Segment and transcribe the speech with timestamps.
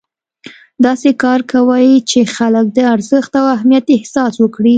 [0.85, 4.69] داسې کار کوئ چې خلک د ارزښت او اهمیت احساس وکړي.